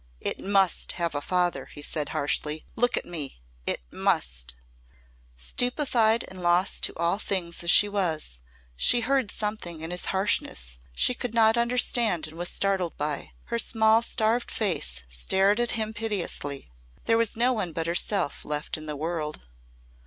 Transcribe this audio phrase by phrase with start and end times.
[0.19, 2.65] "It must have a father," he said, harshly.
[2.75, 3.39] "Look at me.
[3.67, 4.55] It must."
[5.35, 8.41] Stupefied and lost to all things as she was,
[8.75, 13.33] she heard something in his harshness she could not understand and was startled by.
[13.43, 16.67] Her small starved face stared at him piteously.
[17.05, 19.41] There was no one but herself left in the world.